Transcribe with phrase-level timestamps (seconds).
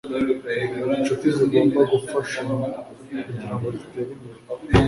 [0.97, 2.55] Inshuti zigomba gufashanya
[3.25, 4.39] kugirango zitere imbere.